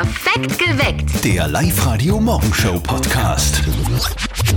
[0.00, 1.24] Perfekt geweckt.
[1.26, 3.60] Der Live-Radio-Morgenshow-Podcast.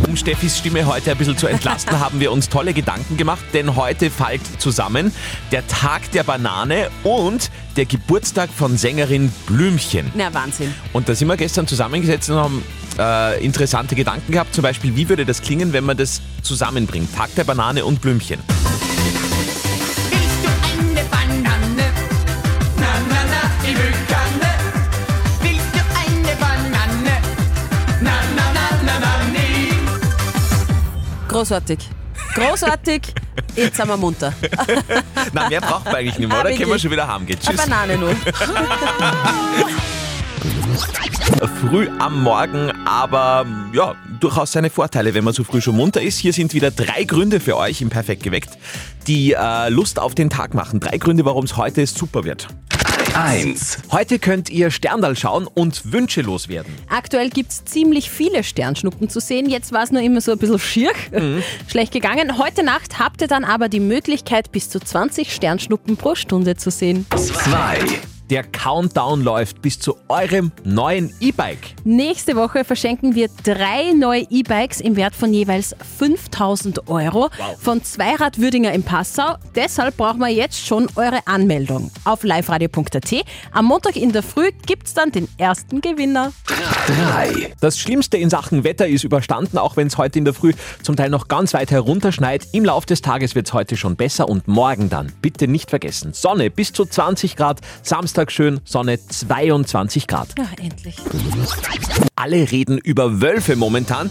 [0.08, 3.76] Um Steffis Stimme heute ein bisschen zu entlasten, haben wir uns tolle Gedanken gemacht, denn
[3.76, 5.12] heute fällt zusammen
[5.52, 10.10] der Tag der Banane und der Geburtstag von Sängerin Blümchen.
[10.16, 10.74] Na, Wahnsinn.
[10.94, 12.64] Und da sind wir gestern zusammengesetzt und haben
[12.98, 14.56] äh, interessante Gedanken gehabt.
[14.56, 17.14] Zum Beispiel, wie würde das klingen, wenn man das zusammenbringt?
[17.14, 18.40] Tag der Banane und Blümchen.
[31.44, 31.78] Großartig.
[32.36, 33.02] Großartig.
[33.54, 34.32] Jetzt sind wir munter.
[35.34, 36.50] Na, mehr braucht man eigentlich nicht mehr, Ah, oder?
[36.52, 36.82] Können wir wirklich?
[36.84, 37.38] schon wieder heimgehen.
[37.46, 37.68] Eine Tschüss.
[37.70, 38.16] Banane nur.
[41.60, 46.18] Früh am Morgen, aber ja, durchaus seine Vorteile, wenn man so früh schon munter ist.
[46.20, 48.52] Hier sind wieder drei Gründe für euch im Perfekt geweckt,
[49.08, 50.80] die äh, Lust auf den Tag machen.
[50.80, 52.48] Drei Gründe, warum es heute super wird.
[53.16, 53.78] 1.
[53.92, 56.74] Heute könnt ihr Sterndal schauen und Wünsche loswerden.
[56.90, 59.50] Aktuell gibt es ziemlich viele Sternschnuppen zu sehen.
[59.50, 60.92] Jetzt war es nur immer so ein bisschen schier,
[61.68, 62.40] schlecht gegangen.
[62.40, 66.72] Heute Nacht habt ihr dann aber die Möglichkeit, bis zu 20 Sternschnuppen pro Stunde zu
[66.72, 67.06] sehen.
[67.16, 68.13] 2.
[68.30, 71.76] Der Countdown läuft bis zu eurem neuen E-Bike.
[71.84, 77.30] Nächste Woche verschenken wir drei neue E-Bikes im Wert von jeweils 5000 Euro
[77.60, 79.36] von Zweirad Würdinger in Passau.
[79.56, 81.92] Deshalb brauchen wir jetzt schon eure Anmeldung.
[82.06, 83.14] Auf liveradio.at.
[83.52, 86.32] Am Montag in der Früh gibt es dann den ersten Gewinner.
[86.88, 87.54] 3.
[87.60, 90.96] Das Schlimmste in Sachen Wetter ist überstanden, auch wenn es heute in der Früh zum
[90.96, 92.48] Teil noch ganz weit herunterschneit.
[92.54, 95.12] Im Laufe des Tages wird es heute schon besser und morgen dann.
[95.22, 96.14] Bitte nicht vergessen.
[96.14, 100.30] Sonne bis zu 20 Grad, Samstag schön, Sonne 22 Grad.
[100.38, 100.96] Ja, endlich.
[102.16, 104.10] Alle reden über Wölfe momentan.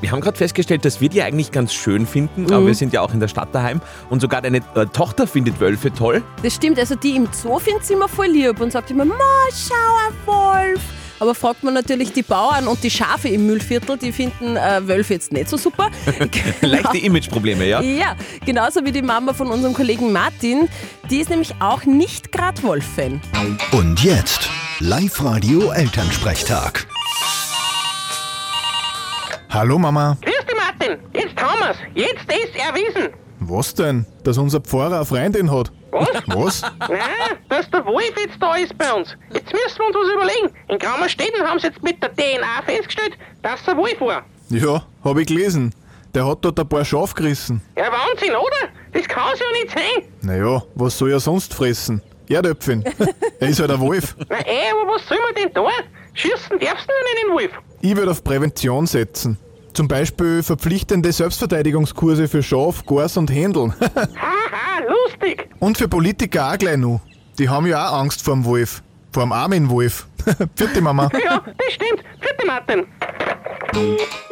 [0.00, 3.00] Wir haben gerade festgestellt, dass wir die eigentlich ganz schön finden, aber wir sind ja
[3.00, 6.22] auch in der Stadt daheim und sogar deine äh, Tochter findet Wölfe toll.
[6.42, 9.14] Das stimmt, also die im Zoo findet sie immer voll lieb und sagt immer, Ma,
[9.50, 9.74] schau,
[10.08, 10.80] ein Wolf.
[11.18, 15.14] Aber fragt man natürlich die Bauern und die Schafe im Müllviertel, die finden äh, Wölfe
[15.14, 15.90] jetzt nicht so super.
[16.60, 17.80] Leichte Imageprobleme, ja?
[17.80, 20.68] Ja, genauso wie die Mama von unserem Kollegen Martin.
[21.10, 23.20] Die ist nämlich auch nicht gerade Wolf-Fan.
[23.72, 26.86] Und jetzt Live-Radio Elternsprechtag.
[29.48, 30.18] Hallo Mama.
[30.20, 30.98] Grüß dich, Martin.
[31.14, 31.76] Jetzt haben wir's.
[31.94, 33.12] Jetzt ist erwiesen.
[33.38, 34.04] Was denn?
[34.24, 35.72] Dass unser Pfarrer eine Freundin hat?
[35.96, 36.22] Was?
[36.26, 36.62] Was?
[36.88, 39.16] Nein, dass der Wolf jetzt da ist bei uns.
[39.32, 40.56] Jetzt müssen wir uns was überlegen.
[40.68, 44.24] In Grammerstädten haben sie jetzt mit der DNA festgestellt, dass er Wolf war.
[44.50, 45.74] Ja, hab ich gelesen.
[46.14, 47.60] Der hat dort ein paar Schaf gerissen.
[47.76, 48.72] Ja, Wahnsinn, oder?
[48.92, 50.08] Das kann's ja nicht sein.
[50.22, 52.02] Naja, was soll er sonst fressen?
[52.28, 52.84] Erdöpfchen.
[53.40, 54.16] er ist halt ein Wolf.
[54.28, 55.68] Na eh, aber was soll man denn da?
[56.14, 57.50] Schießen darfst du nicht den Wolf.
[57.80, 59.38] Ich würde auf Prävention setzen.
[59.74, 63.74] Zum Beispiel verpflichtende Selbstverteidigungskurse für Schaf, Gors und Händeln.
[64.56, 65.48] Haha, lustig.
[65.60, 67.00] und für Politiker auch gleich noch.
[67.38, 68.82] Die haben ja auch Angst vor dem Wolf.
[69.12, 70.06] Vor dem armen Wolf.
[70.56, 71.10] Vierte Mama.
[71.24, 72.02] Ja, das stimmt.
[72.20, 72.86] Vierte Martin.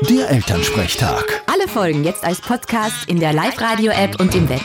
[0.08, 1.24] Der Elternsprechtag.
[1.52, 4.62] Alle Folgen jetzt als Podcast in der Live-Radio-App und im Web.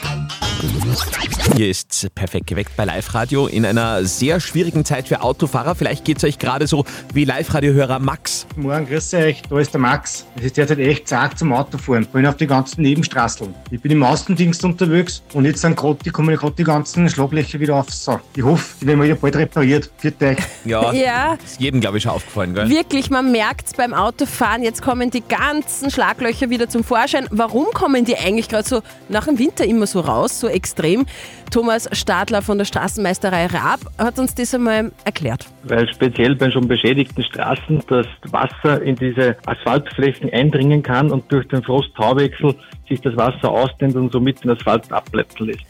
[1.55, 5.75] Hier ist perfekt geweckt bei Live Radio in einer sehr schwierigen Zeit für Autofahrer.
[5.75, 8.47] Vielleicht geht es euch gerade so wie Live-Radio-Hörer Max.
[8.55, 10.25] Morgen, grüß euch, da ist der Max.
[10.37, 13.53] Es ist derzeit echt zart zum Autofahren, vor allem auf die ganzen Nebenstraßeln.
[13.71, 17.59] Ich bin im Außendienst unterwegs und jetzt sind grad die, kommen gerade die ganzen Schlaglöcher
[17.59, 17.89] wieder auf.
[17.91, 19.91] So, ich hoffe, die werden wieder bald repariert.
[19.97, 20.37] Viert euch.
[20.65, 22.69] Ja, Ja, ist jedem, glaube ich, schon aufgefallen, gell?
[22.69, 27.27] wirklich, man merkt beim Autofahren, jetzt kommen die ganzen Schlaglöcher wieder zum Vorschein.
[27.31, 30.78] Warum kommen die eigentlich gerade so nach dem Winter immer so raus, so extrem?
[30.79, 31.05] extreem.
[31.51, 35.47] Thomas Stadler von der Straßenmeisterei Raab hat uns das einmal erklärt.
[35.63, 41.47] weil speziell bei schon beschädigten Straßen das Wasser in diese Asphaltflächen eindringen kann und durch
[41.47, 42.55] den Frost-Tauwechsel
[42.89, 45.63] sich das Wasser ausdehnt und somit den Asphalt abplätzen lässt.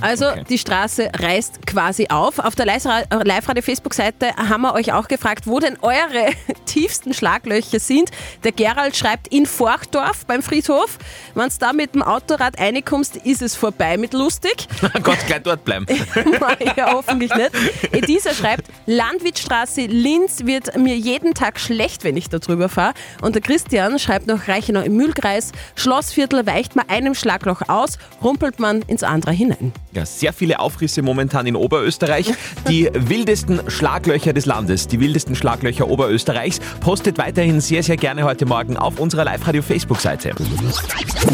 [0.00, 0.44] Also okay.
[0.48, 2.38] die Straße reißt quasi auf.
[2.38, 6.30] Auf der Live-Radio-Facebook-Seite haben wir euch auch gefragt, wo denn eure
[6.66, 8.10] tiefsten Schlaglöcher sind.
[8.42, 10.98] Der Gerald schreibt in Forchdorf beim Friedhof.
[11.34, 14.66] Wenn du da mit dem Autorad reinkommst, ist es vorbei mit lustig.
[15.02, 15.86] Gott, gleich dort bleiben.
[16.76, 17.50] ja, hoffentlich nicht.
[17.92, 22.94] Edisa schreibt, Landwittstraße Linz wird mir jeden Tag schlecht, wenn ich da drüber fahre.
[23.22, 28.58] Und der Christian schreibt noch Reichenau im Mühlkreis, Schlossviertel weicht man einem Schlagloch aus, rumpelt
[28.58, 29.72] man ins andere hinein.
[29.92, 32.32] Ja, sehr viele Aufrisse momentan in Oberösterreich.
[32.68, 36.60] Die wildesten Schlaglöcher des Landes, die wildesten Schlaglöcher Oberösterreichs.
[36.80, 40.32] Postet weiterhin sehr, sehr gerne heute Morgen auf unserer Live-Radio-Facebook-Seite.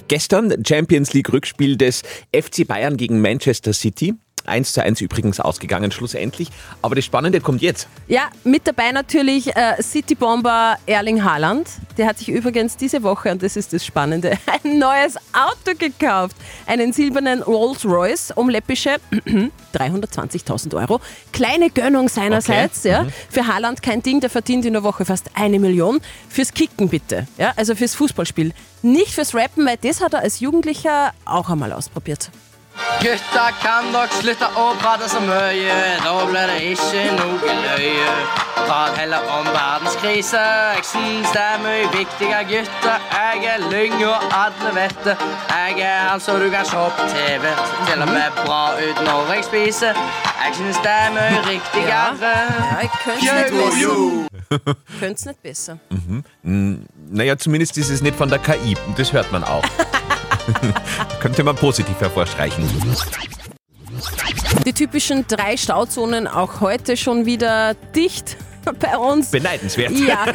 [0.09, 2.03] Gestern Champions League Rückspiel des
[2.35, 4.15] FC Bayern gegen Manchester City.
[4.47, 6.49] 1 zu 1 übrigens ausgegangen, schlussendlich.
[6.83, 7.89] Aber das Spannende kommt jetzt.
[8.09, 11.69] Ja, mit dabei natürlich äh, City-Bomber Erling Haaland.
[11.97, 14.33] Der hat sich übrigens diese Woche, und das ist das Spannende,
[14.65, 16.37] ein neues Auto gekauft.
[16.67, 18.97] Einen silbernen Rolls-Royce um läppische
[19.75, 21.01] 320.000 Euro.
[21.33, 22.85] Kleine Gönnung seinerseits.
[22.85, 23.07] Ja.
[23.29, 26.01] Für Haaland kein Ding, der verdient in der Woche fast eine Million.
[26.29, 28.53] Fürs Kicken bitte, ja, also fürs Fußballspiel.
[28.83, 32.31] Nicht fürs Rappen, weil das hat er als Jugendlicher auch einmal ausprobiert.
[33.01, 38.11] Gutta kan dere slutte å prate så mye, da blir det ikke noe løye.
[38.59, 40.43] Prat heller om verdenskrise,
[40.77, 43.07] jeg syns det er mye viktigere, gutter.
[43.15, 45.17] Jeg er lyng og alle vet det.
[45.49, 47.55] Jeg er han som du kan se på TV,
[47.89, 50.03] til og med bra ut når jeg spiser.
[50.43, 52.05] Jeg syns det er mye riktigere.
[52.21, 53.25] Ja, ich könnte
[55.17, 55.79] es nicht besser.
[55.89, 56.23] Besser.
[57.11, 58.77] Naja, zumindest ist es nicht von der KI.
[58.97, 59.65] Das hört man auch.
[61.21, 62.65] Könnte man positiv hervorstreichen.
[64.67, 68.37] Die typischen drei Stauzonen auch heute schon wieder dicht
[68.81, 69.31] bei uns.
[69.31, 69.93] Beneidenswert.
[69.93, 70.27] Ja,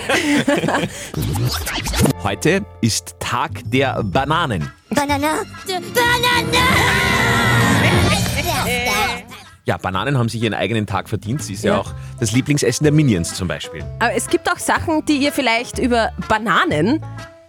[2.23, 4.71] Heute ist Tag der Bananen.
[4.89, 5.41] Banana.
[9.65, 11.41] Ja, Bananen haben sich ihren eigenen Tag verdient.
[11.43, 13.83] Sie ist ja, auch das Lieblingsessen der Minions zum Beispiel.
[13.99, 17.01] aber es gibt auch Sachen, die ihr vielleicht über Bananen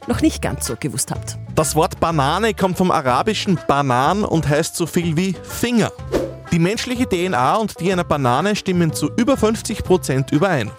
[0.09, 1.39] noch nicht ganz so gewusst habt.
[1.55, 5.91] Das Wort Banane kommt vom arabischen Banan und heißt so viel wie Finger.
[6.53, 10.71] Die menschliche DNA und die einer Banane stimmen zu über 50% überein.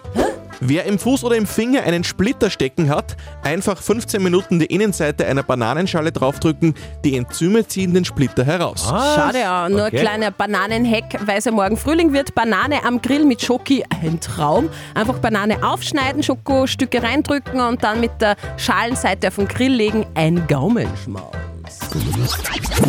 [0.60, 5.26] Wer im Fuß oder im Finger einen Splitter stecken hat, einfach 15 Minuten die Innenseite
[5.26, 6.74] einer Bananenschale draufdrücken,
[7.04, 8.84] die Enzyme ziehen den Splitter heraus.
[8.88, 9.68] Schade, ja.
[9.68, 9.98] Nur Okay.
[9.98, 12.34] ein kleiner Bananenhack, weil es ja morgen Frühling wird.
[12.34, 14.68] Banane am Grill mit Schoki, ein Traum.
[14.94, 20.04] Einfach Banane aufschneiden, Schokostücke reindrücken und dann mit der Schalenseite auf den Grill legen.
[20.14, 21.32] Ein Gaumenschmaus.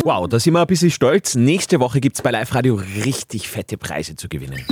[0.04, 1.34] Wow, da sind wir ein bisschen stolz.
[1.34, 4.64] Nächste Woche gibt es bei Live Radio richtig fette Preise zu gewinnen.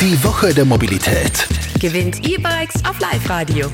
[0.00, 1.46] Die Woche der Mobilität.
[1.78, 3.70] Gewinnt E-Bikes auf Live-Radio.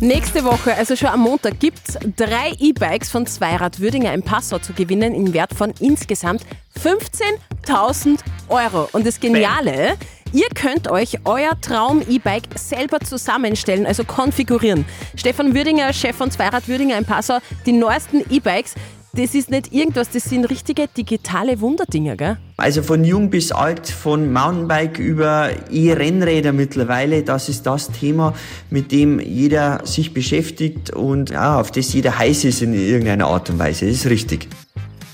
[0.00, 4.58] Nächste Woche, also schon am Montag, gibt es drei E-Bikes von Zweirad Würdinger im Passau
[4.58, 6.46] zu gewinnen im Wert von insgesamt
[6.82, 8.88] 15.000 Euro.
[8.92, 9.98] Und das Geniale,
[10.32, 14.86] ihr könnt euch euer Traum-E-Bike selber zusammenstellen, also konfigurieren.
[15.14, 18.76] Stefan Würdinger, Chef von Zweirad Würdinger im Passau, die neuesten E-Bikes,
[19.16, 22.36] das ist nicht irgendwas, das sind richtige digitale Wunderdinger, gell?
[22.58, 28.34] Also von jung bis alt, von Mountainbike über E-Rennräder mittlerweile, das ist das Thema,
[28.70, 33.50] mit dem jeder sich beschäftigt und ja, auf das jeder heiß ist in irgendeiner Art
[33.50, 33.86] und Weise.
[33.86, 34.48] Das ist richtig.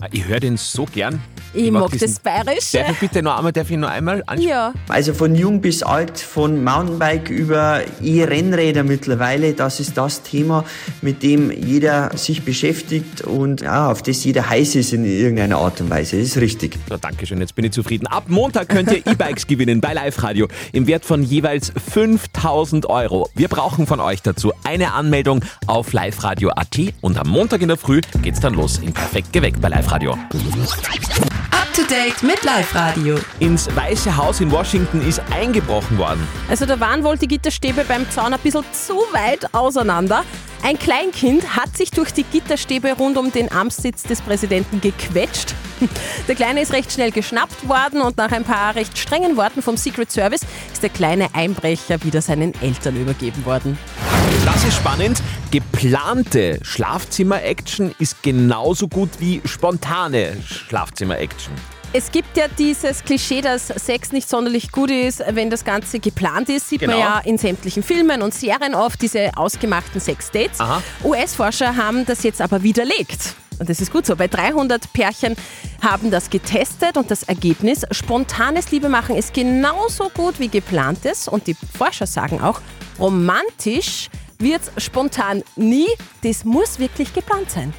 [0.01, 1.21] Ah, Ich höre den so gern.
[1.55, 2.79] Ich mag diesen- das Bayerische.
[2.79, 4.49] Darf ich bitte noch einmal, darf ich noch einmal anschauen?
[4.49, 4.73] Ja.
[4.89, 10.65] Also von jung bis alt, von Mountainbike über E-Rennräder mittlerweile, das ist das Thema,
[11.03, 15.81] mit dem jeder sich beschäftigt und ja, auf das jeder heiß ist in irgendeiner Art
[15.81, 16.17] und Weise.
[16.19, 16.79] Das ist richtig.
[16.89, 18.07] So, Dankeschön, jetzt bin ich zufrieden.
[18.07, 23.29] Ab Montag könnt ihr E-Bikes gewinnen bei Live Radio im Wert von jeweils 5000 Euro.
[23.35, 28.01] Wir brauchen von euch dazu eine Anmeldung auf liveradio.at und am Montag in der Früh
[28.23, 30.17] geht's dann los in Perfekt geweckt bei Live Radio.
[31.53, 33.19] Up to date mit Live-Radio.
[33.39, 36.27] Ins Weiße Haus in Washington ist eingebrochen worden.
[36.49, 40.25] Also da waren wohl die Gitterstäbe beim Zaun ein bisschen zu weit auseinander.
[40.63, 45.55] Ein Kleinkind hat sich durch die Gitterstäbe rund um den Amtssitz des Präsidenten gequetscht.
[46.29, 49.77] Der Kleine ist recht schnell geschnappt worden und nach ein paar recht strengen Worten vom
[49.77, 53.79] Secret Service ist der kleine Einbrecher wieder seinen Eltern übergeben worden.
[54.45, 55.23] Das ist spannend.
[55.51, 61.53] Geplante Schlafzimmer-Action ist genauso gut wie spontane Schlafzimmer-Action.
[61.95, 66.49] Es gibt ja dieses Klischee, dass Sex nicht sonderlich gut ist, wenn das Ganze geplant
[66.49, 66.69] ist.
[66.71, 66.95] Sieht Genau.
[66.95, 70.59] man ja in sämtlichen Filmen und Serien oft, diese ausgemachten Sex-Dates.
[71.05, 73.35] US-Forscher haben das jetzt aber widerlegt.
[73.59, 74.17] Und das ist gut so.
[74.17, 75.37] Bei 300 Pärchen
[75.83, 81.29] haben das getestet und das Ergebnis, spontanes Liebemachen ist genauso gut wie geplantes.
[81.29, 82.61] Und die Forscher sagen auch,
[82.99, 84.09] romantisch
[84.43, 85.89] wird spontan nie.
[86.23, 87.73] Das muss wirklich geplant sein.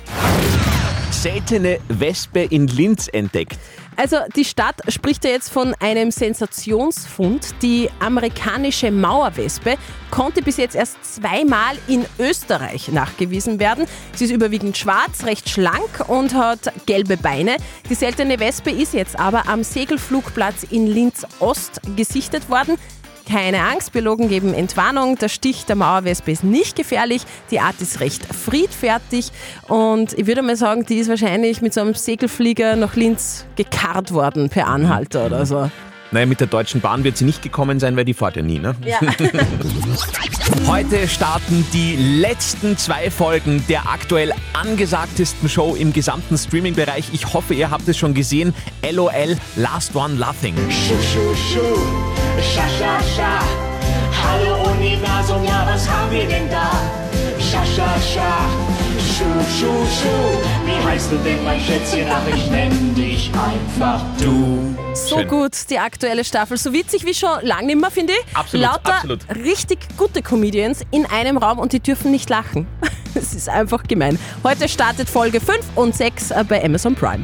[1.12, 3.58] Seltene Wespe in Linz entdeckt.
[3.96, 7.54] Also die Stadt spricht ja jetzt von einem Sensationsfund.
[7.62, 9.78] Die amerikanische Mauerwespe
[10.10, 13.86] konnte bis jetzt erst zweimal in Österreich nachgewiesen werden.
[14.16, 17.58] Sie ist überwiegend schwarz, recht schlank und hat gelbe Beine.
[17.90, 22.78] Die seltene Wespe ist jetzt aber am Segelflugplatz in Linz Ost gesichtet worden.
[23.30, 25.18] Keine Angst, Biologen geben Entwarnung.
[25.18, 27.24] Der Stich der Mauerwespe ist nicht gefährlich.
[27.52, 29.32] Die Art ist recht friedfertig.
[29.68, 34.14] Und ich würde mal sagen, die ist wahrscheinlich mit so einem Segelflieger nach Linz gekarrt
[34.14, 35.70] worden per Anhalter oder so.
[36.14, 38.60] Naja, mit der Deutschen Bahn wird sie nicht gekommen sein, weil die fährt ja nie,
[38.60, 38.76] ne?
[38.86, 39.00] Ja.
[40.68, 47.06] Heute starten die letzten zwei Folgen der aktuell angesagtesten Show im gesamten Streaming-Bereich.
[47.14, 48.54] Ich hoffe, ihr habt es schon gesehen.
[48.92, 50.54] LOL Last One Laughing.
[50.70, 51.80] Schuh, schuh, schuh,
[52.42, 53.40] scha, scha, scha.
[54.24, 56.72] Hallo Universum, ja, was haben wir denn da?
[57.40, 58.50] Scha, scha, scha.
[59.00, 59.26] Schuh,
[59.60, 60.66] schuh, schuh.
[60.66, 62.08] Wie heißt du denn, mein Schätzchen?
[62.10, 64.76] Ach, ich nenn dich einfach du.
[64.96, 65.28] So Schön.
[65.28, 66.58] gut, die aktuelle Staffel.
[66.58, 68.36] So witzig wie schon lange nicht mehr, finde ich.
[68.36, 69.20] Absolut, Lauter absolut.
[69.36, 72.68] richtig gute Comedians in einem Raum und die dürfen nicht lachen.
[73.16, 74.18] Es ist einfach gemein.
[74.44, 77.24] Heute startet Folge 5 und 6 bei Amazon Prime.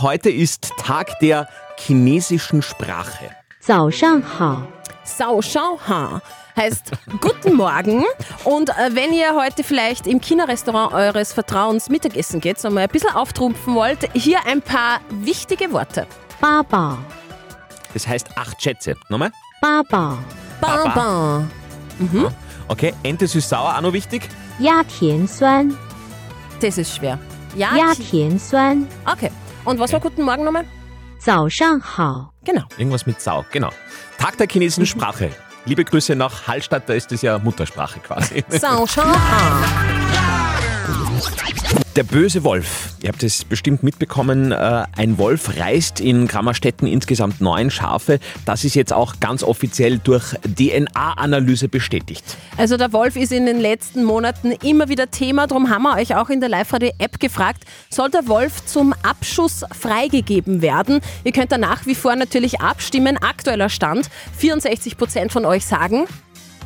[0.00, 1.48] Heute ist Tag der
[1.78, 3.30] chinesischen Sprache.
[3.60, 4.66] 早上好，
[5.04, 6.20] Sao Shao Ha
[6.56, 8.04] heißt Guten Morgen.
[8.44, 12.88] Und äh, wenn ihr heute vielleicht im China-Restaurant eures Vertrauens Mittagessen geht und mal ein
[12.88, 16.06] bisschen auftrumpfen wollt, hier ein paar wichtige Worte.
[16.40, 16.98] 八宝，
[17.94, 18.96] Das heißt acht Schätze.
[19.08, 19.30] Nochmal?
[19.60, 20.18] 八宝，
[20.60, 21.44] Ba ba.
[21.98, 22.28] Mhm.
[22.68, 24.28] Okay, Ente süß-sauer, auch noch wichtig.
[24.58, 25.76] 鸭甜酸，
[26.60, 27.18] Das ist schwer.
[27.54, 29.30] Ja, 鸭甜酸， Okay.
[29.66, 30.64] Und was war Guten Morgen nochmal?
[31.18, 32.64] 早上好， Genau.
[32.76, 33.70] Irgendwas mit Sau, genau.
[34.18, 35.30] Tag der chinesischen Sprache.
[35.64, 38.44] Liebe Grüße nach Hallstatt, da ist das ja Muttersprache quasi.
[38.48, 39.85] Sao Shao Ha.
[41.97, 42.93] Der böse Wolf.
[43.01, 48.19] Ihr habt es bestimmt mitbekommen, äh, ein Wolf reißt in Grammerstetten insgesamt neun Schafe.
[48.45, 52.23] Das ist jetzt auch ganz offiziell durch DNA-Analyse bestätigt.
[52.55, 56.15] Also der Wolf ist in den letzten Monaten immer wieder Thema, darum haben wir euch
[56.15, 61.01] auch in der Live-Radio-App gefragt, soll der Wolf zum Abschuss freigegeben werden?
[61.23, 63.17] Ihr könnt da nach wie vor natürlich abstimmen.
[63.17, 66.05] Aktueller Stand, 64% von euch sagen,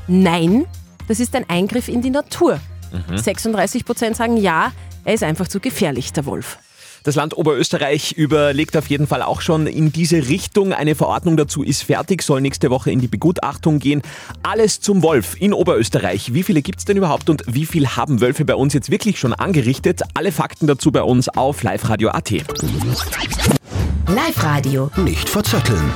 [0.10, 0.66] nein,
[1.08, 2.60] das ist ein Eingriff in die Natur.
[2.92, 3.16] Mhm.
[3.16, 4.74] 36% sagen ja,
[5.06, 6.58] er ist einfach zu gefährlich, der Wolf.
[7.04, 10.72] Das Land Oberösterreich überlegt auf jeden Fall auch schon in diese Richtung.
[10.72, 14.04] Eine Verordnung dazu ist fertig, soll nächste Woche in die Begutachtung gehen.
[14.44, 16.36] Alles zum Wolf in Oberösterreich.
[16.36, 19.20] Wie viele gibt es denn überhaupt und wie viel haben Wölfe bei uns jetzt wirklich
[19.20, 20.02] schon angerichtet?
[20.14, 22.32] Alle Fakten dazu bei uns auf liveradio.at.
[24.08, 24.92] Live-Radio.
[24.98, 25.92] Nicht verzetteln.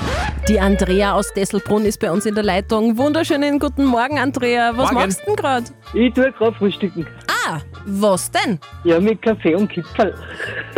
[0.48, 3.00] Die Andrea aus Desselbrunn ist bei uns in der Leitung.
[3.00, 4.74] Wunderschönen guten Morgen, Andrea.
[4.76, 5.08] Was Morgen.
[5.08, 5.66] machst du denn gerade?
[5.96, 7.08] Ich tue gerade frühstücken.
[7.48, 8.60] Ah, was denn?
[8.84, 10.14] Ja, mit Kaffee und Kipferl.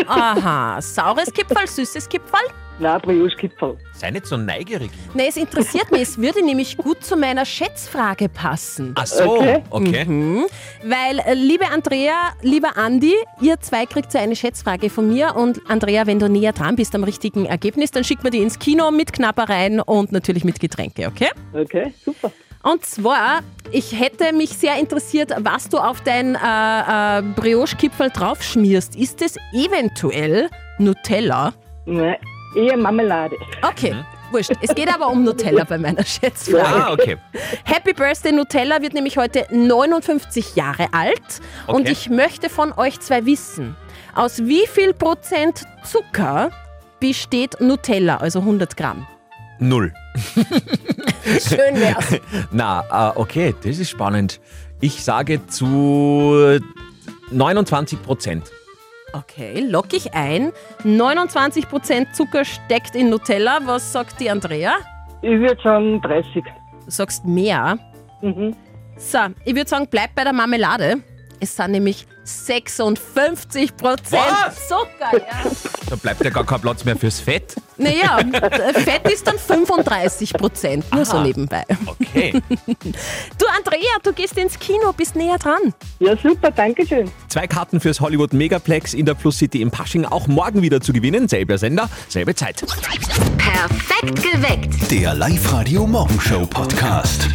[0.08, 2.48] Aha, saures Kipferl, süßes Kipferl?
[2.80, 3.76] Nein, Brioche-Kipferl.
[3.94, 4.92] Sei nicht so neugierig.
[5.16, 6.02] Ne, es interessiert mich.
[6.04, 8.94] Es würde nämlich gut zu meiner Schätzfrage passen.
[8.96, 9.64] Ach so, Okay.
[9.72, 10.06] okay.
[10.06, 10.46] Mhm.
[10.84, 15.36] Weil, äh, liebe Andrea, lieber Andi, ihr zwei kriegt so eine Schätzfrage von mir.
[15.36, 18.60] Und Andrea, wenn du näher dran bist am richtigen Ergebnis, dann schicken wir die ins
[18.60, 21.30] Kino mit Knappereien und natürlich mit Getränke, okay?
[21.54, 22.32] Okay, super.
[22.64, 23.40] Und zwar,
[23.72, 28.96] ich hätte mich sehr interessiert, was du auf dein äh, äh, Brioche-Kipferl draufschmierst.
[28.96, 31.54] Ist es eventuell Nutella?
[31.86, 32.18] Nein,
[32.56, 33.36] eher Marmelade.
[33.62, 33.96] Okay.
[34.32, 34.52] Wurscht.
[34.62, 36.66] Es geht aber um Nutella bei meiner Schätzfrage.
[36.66, 37.18] Ah, okay.
[37.64, 41.22] Happy Birthday Nutella wird nämlich heute 59 Jahre alt.
[41.68, 41.92] Und Okay.
[41.92, 43.76] ich möchte von euch zwei wissen,
[44.16, 46.52] aus wie viel Prozent Zucker
[47.00, 49.08] besteht Nutella, also 100 Gramm?
[49.60, 49.94] Null.
[51.26, 52.20] Schön wär's.
[52.52, 54.40] Na, äh, okay, das ist spannend.
[54.82, 56.60] Ich sage zu
[57.32, 58.52] 29 Prozent.
[59.14, 60.52] Okay, lock ich ein.
[60.84, 63.60] 29% Zucker steckt in Nutella.
[63.64, 64.76] Was sagt die Andrea?
[65.22, 66.44] Ich würde sagen 30.
[66.86, 67.78] Du sagst mehr.
[68.22, 68.56] Mhm.
[68.98, 70.98] So, ich würde sagen, bleib bei der Marmelade.
[71.40, 72.98] Es sind nämlich 56%
[74.12, 74.68] Was?
[74.68, 75.14] Zucker.
[75.14, 75.52] Ja.
[75.90, 77.56] Da bleibt ja gar kein Platz mehr fürs Fett.
[77.78, 78.18] Naja,
[78.74, 81.24] Fett ist dann 35%, nur so Aha.
[81.24, 81.64] nebenbei.
[81.86, 82.42] Okay.
[83.38, 85.74] Du Andrea, du gehst ins Kino, bist näher dran.
[86.00, 87.10] Ja, super, danke schön.
[87.30, 90.92] Zwei Karten fürs Hollywood Megaplex in der Plus City in Pasching auch morgen wieder zu
[90.94, 91.28] gewinnen.
[91.28, 92.64] Selber Sender, selbe Zeit.
[93.38, 94.92] Perfekt geweckt.
[94.92, 97.30] Der Live-Radio Morgenshow Podcast.